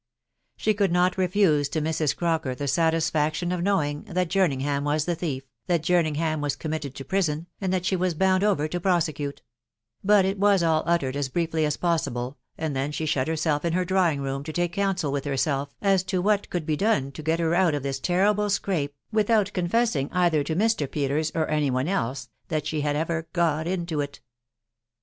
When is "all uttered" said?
10.63-11.15